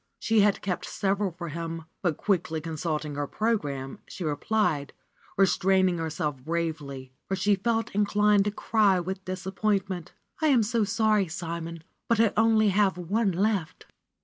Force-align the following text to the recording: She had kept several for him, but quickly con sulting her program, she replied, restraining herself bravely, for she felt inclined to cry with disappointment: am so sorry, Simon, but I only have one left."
She 0.17 0.39
had 0.39 0.63
kept 0.63 0.85
several 0.87 1.29
for 1.31 1.49
him, 1.49 1.83
but 2.01 2.17
quickly 2.17 2.59
con 2.59 2.73
sulting 2.73 3.13
her 3.17 3.27
program, 3.27 3.99
she 4.07 4.23
replied, 4.23 4.93
restraining 5.37 5.99
herself 5.99 6.37
bravely, 6.43 7.11
for 7.27 7.35
she 7.35 7.53
felt 7.53 7.93
inclined 7.93 8.45
to 8.45 8.51
cry 8.51 8.99
with 8.99 9.23
disappointment: 9.25 10.11
am 10.41 10.63
so 10.63 10.83
sorry, 10.85 11.27
Simon, 11.27 11.83
but 12.07 12.19
I 12.19 12.33
only 12.35 12.69
have 12.69 12.97
one 12.97 13.31
left." 13.31 13.85